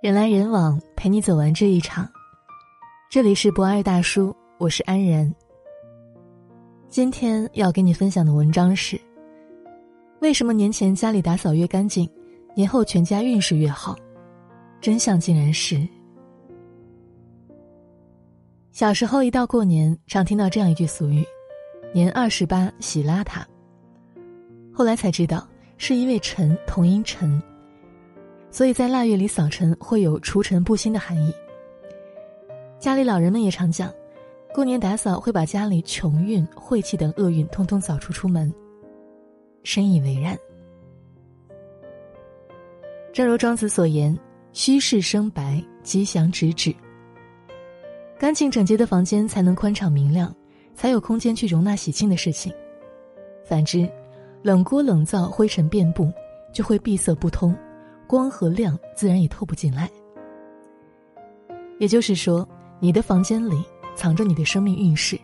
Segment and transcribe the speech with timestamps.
[0.00, 2.08] 人来人往，陪你走完这一场。
[3.10, 5.34] 这里是博爱大叔，我是安然。
[6.86, 8.96] 今天要给你分享的文章是：
[10.20, 12.08] 为什么年前家里打扫越干净，
[12.54, 13.96] 年后全家运势越好？
[14.80, 15.84] 真相竟然是：
[18.70, 21.26] 小时候一到过年，常听到这样一句俗语
[21.92, 23.42] ：“年二十八，喜邋遢。”
[24.72, 25.44] 后来才知道，
[25.76, 27.42] 是因为尘同音尘。
[28.50, 31.32] 所以在腊月里扫尘会有除尘布新的含义。
[32.78, 33.92] 家里老人们也常讲，
[34.54, 38.52] 过年打扫会把家里穷运、晦气等厄运通通扫除出门。
[39.64, 40.36] 深以为然。
[43.12, 44.16] 正如庄子所言
[44.52, 46.74] ：“虚室生白，吉祥直指。”
[48.18, 50.34] 干净整洁的房间才能宽敞明亮，
[50.74, 52.52] 才有空间去容纳喜庆的事情。
[53.44, 53.88] 反之，
[54.42, 56.12] 冷锅冷灶、灰尘遍布，
[56.52, 57.54] 就会闭塞不通。
[58.08, 59.88] 光和亮自然也透不进来。
[61.78, 62.48] 也就是说，
[62.80, 63.62] 你的房间里
[63.94, 65.16] 藏着你的生命运势。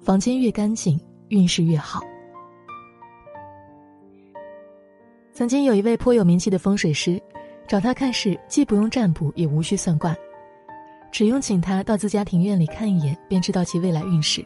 [0.00, 2.00] 房间越干净，运势越好。
[5.32, 7.22] 曾经有一位颇有名气的风水师，
[7.68, 10.16] 找他看事，既不用占卜，也无需算卦，
[11.12, 14.44] 只用请他到自家庭院里看一眼，便知道其未来运势。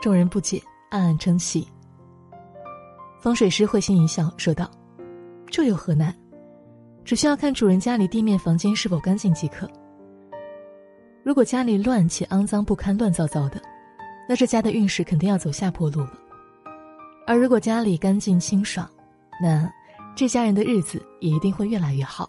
[0.00, 1.68] 众人不解，暗暗称奇。
[3.20, 4.70] 风水师会心一笑，说道。
[5.54, 6.12] 这有何难？
[7.04, 9.70] 只需要看主人家里地面、房间是否干净即可。
[11.22, 13.62] 如果家里乱且肮脏不堪、乱糟糟的，
[14.28, 16.18] 那这家的运势肯定要走下坡路了。
[17.24, 18.90] 而如果家里干净清爽，
[19.40, 19.72] 那
[20.16, 22.28] 这家人的日子也一定会越来越好。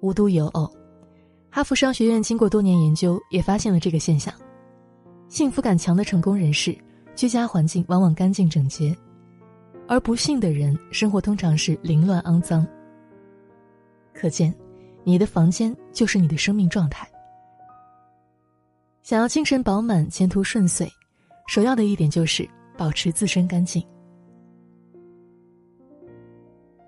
[0.00, 0.66] 无独有偶，
[1.50, 4.32] 哈佛商学院经过多年研究，也发现了这个现象：
[5.28, 6.74] 幸福感强的成功人士，
[7.14, 8.96] 居家环境往往干净整洁。
[9.88, 12.66] 而不幸的人，生活通常是凌乱肮脏。
[14.12, 14.52] 可见，
[15.04, 17.08] 你的房间就是你的生命状态。
[19.02, 20.90] 想要精神饱满、前途顺遂，
[21.46, 23.80] 首要的一点就是保持自身干净。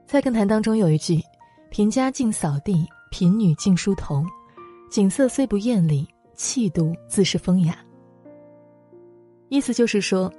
[0.04, 1.20] 菜根谭当中有一句
[1.70, 4.24] ：“贫家尽扫地，贫女尽梳头，
[4.90, 7.78] 景色虽不艳丽，气度自是风雅。”
[9.48, 10.32] 意思就是说，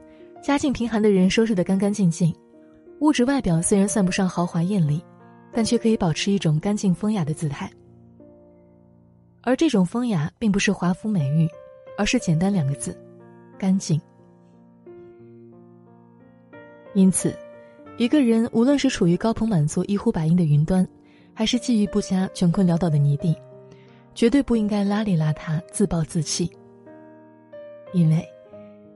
[0.43, 2.35] 家境贫寒的人收拾得干干净净。
[2.99, 5.01] 物质外表虽然算不上豪华艳丽，
[5.53, 7.69] 但却可以保持一种干净风雅的姿态。
[9.41, 11.47] 而这种风雅并不是华服美玉，
[11.97, 12.97] 而是简单两个字：
[13.57, 13.99] 干净。
[16.93, 17.33] 因此，
[17.97, 20.85] 一个人无论是处于高朋满座、一呼百应的云端，
[21.33, 23.33] 还是际遇不佳、穷困潦倒的泥地，
[24.13, 26.51] 绝对不应该邋里邋遢、自暴自弃。
[27.93, 28.27] 因为，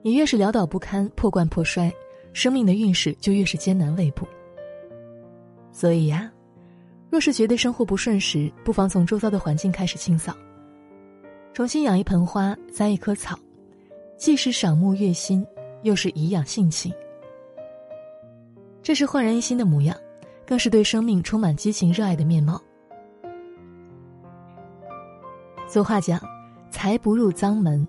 [0.02, 1.90] 你越是潦倒不堪、破罐破摔。
[2.34, 4.28] 生命的运势就越是艰难未卜。
[5.72, 6.32] 所以呀，
[7.10, 10.36] 若是觉得生活不顺时，不妨从周遭的环境开始清扫，
[11.54, 13.38] 重新养一盆花，栽一棵草，
[14.18, 15.46] 既是赏木悦心，
[15.84, 16.94] 又是颐养性情。
[18.82, 19.96] 这是焕然一新的模样，
[20.46, 22.62] 更是对生命充满激情热爱的面貌。
[25.68, 26.20] 俗话讲
[26.70, 27.88] ：“财不入脏门。”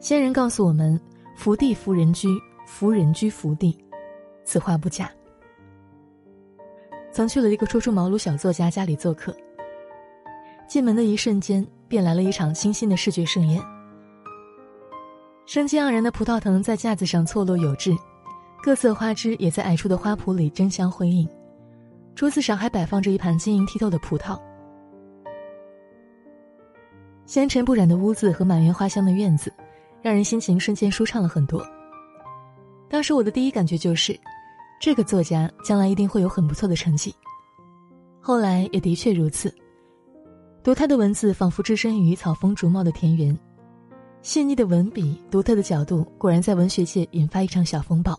[0.00, 1.00] 先人告诉我们
[1.36, 2.28] ：“福地福人居。”
[2.70, 3.76] 福人居福地，
[4.44, 5.10] 此话不假。
[7.10, 9.34] 曾去了一个初出茅庐小作家家里做客，
[10.68, 13.60] 进门的一瞬间，便来了一场清新的视觉盛宴。
[15.46, 17.90] 生机盎然的葡萄藤在架子上错落有致，
[18.62, 21.26] 各色花枝也在矮处的花圃里争相辉映。
[22.14, 24.38] 桌子上还摆放着一盘晶莹剔透的葡萄。
[27.24, 29.52] 纤尘不染的屋子和满园花香的院子，
[30.02, 31.66] 让人心情瞬间舒畅了很多。
[32.88, 34.18] 当时我的第一感觉就是，
[34.80, 37.14] 这个作家将来一定会有很不错的成绩。
[38.20, 39.54] 后来也的确如此，
[40.62, 43.38] 读他的文字仿佛置身于草丰竹茂的田园，
[44.22, 48.18] 细腻的文笔、独特的角度，果然在文学界引发一场小风暴。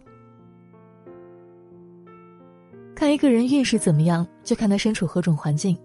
[2.95, 5.77] 看一个人运势怎么样，就看他身处何种环境。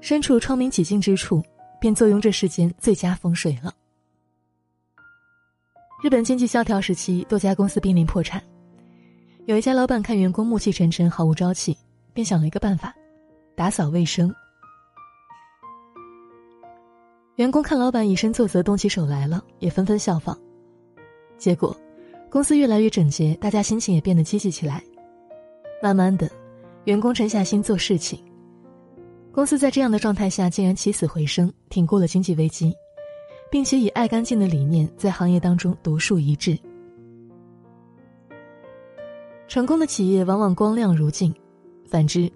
[0.00, 1.42] 身处窗明几净之处，
[1.80, 3.72] 便坐拥这世间最佳风水了。
[6.02, 8.42] 日本经济萧条时期，多家公司濒临破产。
[9.46, 11.78] 有一家老板看员工暮气沉沉、毫无朝气，
[12.12, 12.92] 便想了一个办法：
[13.54, 14.34] 打扫卫生。
[17.36, 20.36] 员工看老板以身作则、动起手来了，也纷纷效仿。
[21.38, 21.76] 结果，
[22.28, 24.82] 公司越来越整洁，大家心情也变得积极起来。
[25.80, 26.28] 慢慢的，
[26.82, 28.20] 员工沉下心做事情。
[29.30, 32.74] 公司在这样的状态下，竟然起死回生，挺过了经济危机。
[33.52, 36.58] 并且以爱干净的理念在行业当中独树一帜。
[39.46, 41.30] 成功的企业往往光亮如镜，
[41.84, 42.32] 反之，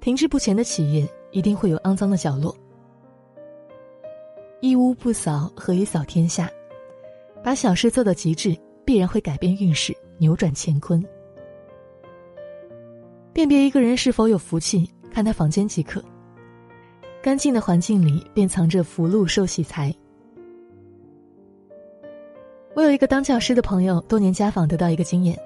[0.00, 2.52] 停滞不前的企业一定会有肮脏的角落。
[4.60, 6.50] 一屋不扫，何以扫天下？
[7.40, 11.00] 把小事做到极致，必然会改变运势，扭转乾坤。
[13.32, 16.02] 辨别一个人是否有福气，看他房间即可。
[17.22, 19.94] 干净的环境里，便藏着福禄寿喜财。
[22.78, 25.36] 我有一个当教师的朋友，多年家访得到一个经验：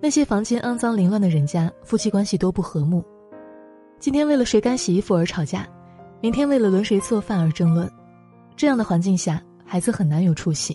[0.00, 3.04] 那些房间肮脏凌乱的人家，夫妻关系多不和睦。
[3.98, 5.68] 今天为了谁干洗衣服而吵架，
[6.22, 7.86] 明天为了轮谁做饭而争论。
[8.56, 10.74] 这样的环境下，孩子很难有出息。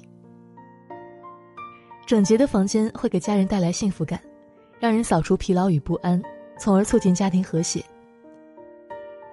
[2.05, 4.21] 整洁的房间会给家人带来幸福感，
[4.79, 6.21] 让人扫除疲劳与不安，
[6.59, 7.83] 从而促进家庭和谐。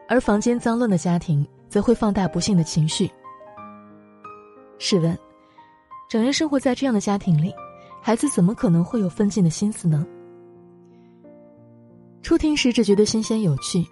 [0.09, 3.11] 而房间脏乱的家庭，则会放大不幸的情绪。
[4.79, 5.15] 试问，
[6.13, 7.55] 整日生活在这样的家庭里，
[8.03, 10.07] 孩子怎么可能会有奋进的心思呢？
[12.21, 13.83] 初听时只觉得新鲜有趣，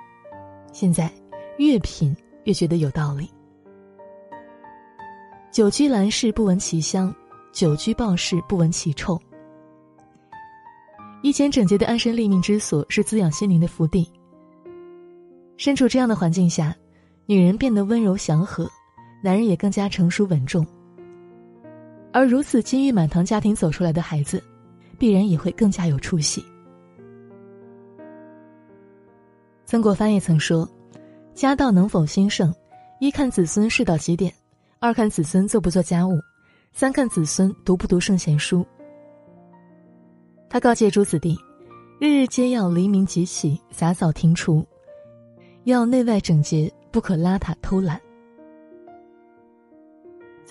[0.70, 1.10] 现在
[1.56, 2.14] 越品
[2.44, 3.26] 越觉得有道理。
[5.50, 7.10] 久居兰室不闻其香，
[7.52, 9.18] 久居鲍室不闻其臭。
[11.22, 14.06] 一间整洁的安身立命之所是滋养心灵的福地。
[15.56, 16.76] 身处这样的环境下，
[17.24, 18.70] 女人变得温柔祥和，
[19.22, 20.66] 男人也更加成熟稳重。
[22.12, 24.42] 而如此金玉满堂家庭走出来的孩子，
[24.98, 26.44] 必然也会更加有出息。
[29.64, 30.68] 曾国藩也曾说
[31.34, 32.52] ：“家道能否兴盛，
[32.98, 34.32] 一看子孙事到几点。”
[34.82, 36.18] 二看子孙做不做家务，
[36.72, 38.66] 三看子孙读不读圣贤书。
[40.48, 41.36] 他告诫诸子弟，
[42.00, 44.66] 日日皆要黎明即起，洒扫庭除，
[45.64, 48.00] 要内外整洁，不可邋遢偷懒。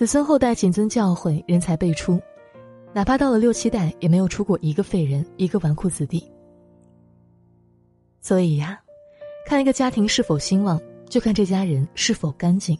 [0.00, 2.18] 子孙后代谨遵教诲，人才辈出，
[2.94, 6.26] 哪怕到了六七代，也没有出过一个废人，一个纨绔子弟。
[8.22, 8.80] 所以呀，
[9.44, 12.78] 看一个家庭是否兴旺，就看这家人是否干净。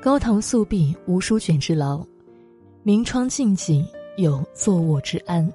[0.00, 2.06] 高堂素壁无书卷之劳，
[2.84, 3.84] 明窗净几
[4.18, 5.52] 有坐卧之安。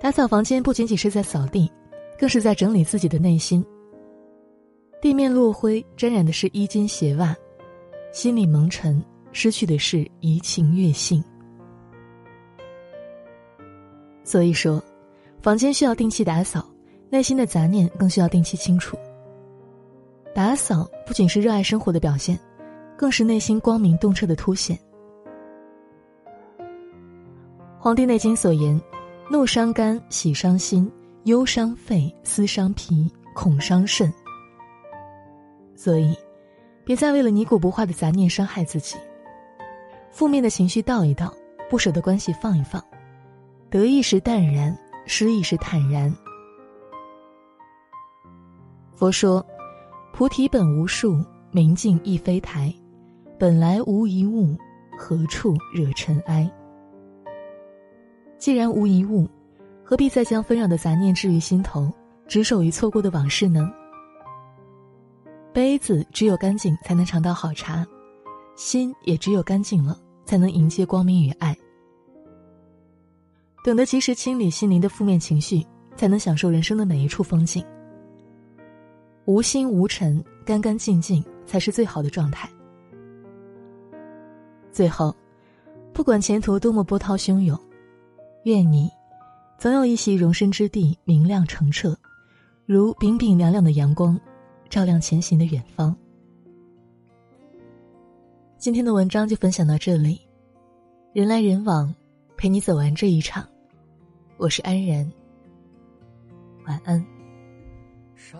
[0.00, 1.68] 打扫房间不仅仅是在扫地，
[2.16, 3.66] 更是在整理自己的内心。
[5.00, 7.32] 地面落灰，沾染的是衣襟鞋袜；
[8.12, 9.00] 心里蒙尘，
[9.30, 11.22] 失去的是怡情悦性。
[14.24, 14.82] 所以说，
[15.40, 16.68] 房间需要定期打扫，
[17.10, 18.96] 内心的杂念更需要定期清除。
[20.34, 22.38] 打扫不仅是热爱生活的表现，
[22.96, 24.76] 更是内心光明洞彻的凸显。
[27.78, 28.78] 《黄帝内经》所言
[29.30, 30.90] ：“怒伤肝，喜伤心，
[31.24, 34.12] 忧伤肺，思伤脾，恐伤肾。”
[35.78, 36.12] 所以，
[36.84, 38.96] 别再为了泥古不化的杂念伤害自己。
[40.10, 41.32] 负面的情绪倒一倒，
[41.70, 42.82] 不舍的关系放一放，
[43.70, 44.76] 得意时淡然，
[45.06, 46.12] 失意时坦然。
[48.96, 49.46] 佛说。
[50.10, 52.74] 菩提本无树，明镜亦非台，
[53.38, 54.56] 本来无一物，
[54.98, 56.50] 何处惹尘埃？
[58.36, 59.28] 既然无一物，
[59.84, 61.88] 何必再将纷扰的杂念置于心头，
[62.26, 63.70] 执手于错过的往事呢？
[65.58, 67.84] 杯子只有干净才能尝到好茶，
[68.54, 71.52] 心也只有干净了，才能迎接光明与爱。
[73.64, 75.66] 懂得及时清理心灵的负面情绪，
[75.96, 77.66] 才能享受人生的每一处风景。
[79.24, 82.48] 无心无尘，干干净净才是最好的状态。
[84.70, 85.12] 最后，
[85.92, 87.58] 不管前途多么波涛汹涌，
[88.44, 88.88] 愿你
[89.58, 91.98] 总有一席容身之地，明亮澄澈，
[92.64, 94.16] 如冰冰凉凉的阳光，
[94.68, 95.96] 照亮前行的远方。
[98.58, 100.20] 今天的文章就分享到这里，
[101.12, 101.94] 人来人往，
[102.36, 103.46] 陪你走完这一场。
[104.36, 105.10] 我是安然，
[106.66, 107.04] 晚安。
[108.14, 108.38] 少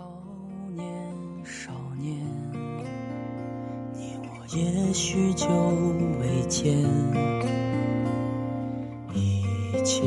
[0.75, 2.15] 年，少年，
[3.95, 5.49] 你我也许久
[6.21, 6.73] 未见，
[9.15, 9.43] 一
[9.85, 10.03] 切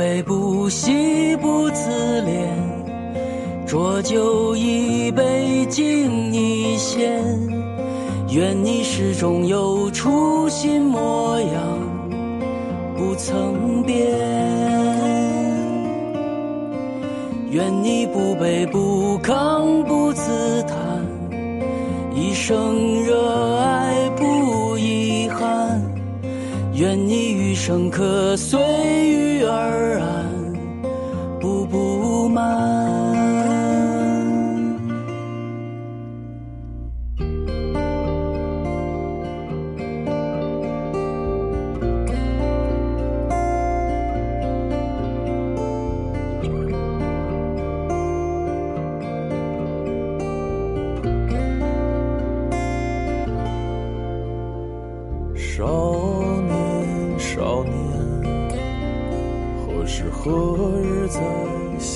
[0.00, 1.90] 不悲不喜不自
[2.22, 7.22] 怜，浊酒一杯敬你先。
[8.30, 11.78] 愿你始终有初心模样，
[12.96, 14.08] 不曾变。
[17.50, 21.04] 愿你不卑不亢不自叹，
[22.14, 23.14] 一生热
[27.60, 30.24] 生可随遇而安。
[31.38, 32.79] 步步慢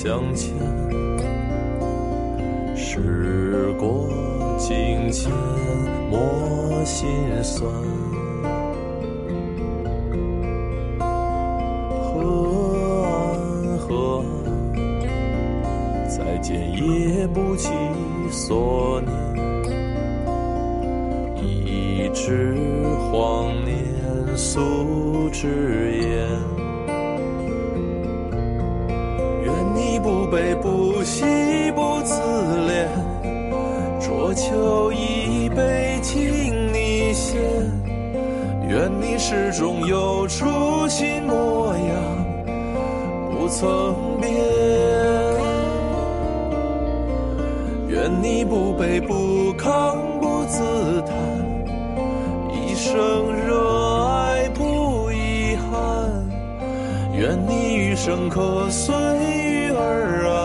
[0.05, 0.53] 相见？
[2.75, 4.07] 时过
[4.59, 5.31] 境迁，
[6.11, 7.09] 莫心
[7.41, 7.67] 酸。
[12.03, 12.21] 河
[13.03, 14.23] 岸，河
[14.75, 14.85] 岸，
[16.07, 17.69] 再见也不及
[18.29, 19.11] 所念，
[21.43, 22.55] 一纸。
[23.11, 23.73] 光年
[24.35, 26.04] 素之言，
[31.05, 31.23] 惜
[31.75, 32.19] 不自
[32.67, 32.87] 怜，
[34.01, 37.39] 浊酒一杯敬你先。
[38.67, 41.85] 愿你始终有初心模样，
[43.29, 44.33] 不曾变。
[47.87, 50.63] 愿你不卑不亢不自
[51.03, 51.15] 叹。
[52.51, 56.27] 一生热爱不遗憾，
[57.13, 60.44] 愿你余生可随遇而安。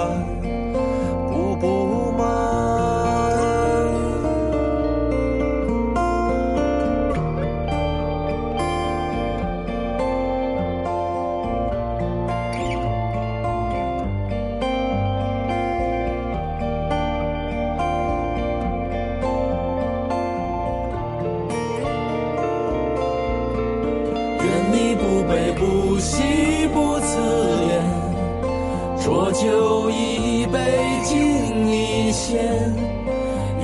[29.10, 30.60] 浊酒一杯
[31.02, 32.38] 敬你先。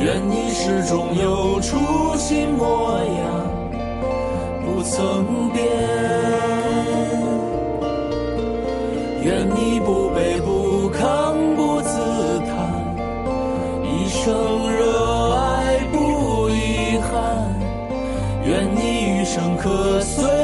[0.00, 1.78] 愿你始终有初
[2.16, 3.14] 心模样，
[4.64, 5.64] 不曾变。
[9.22, 12.96] 愿你不卑不亢不自叹，
[13.84, 17.54] 一生热爱不遗憾。
[18.44, 20.35] 愿你余生可随。